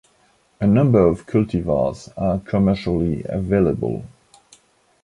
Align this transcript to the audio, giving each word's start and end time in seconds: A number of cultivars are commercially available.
A 0.59 0.65
number 0.65 0.97
of 0.97 1.27
cultivars 1.27 2.11
are 2.17 2.39
commercially 2.39 3.23
available. 3.29 4.03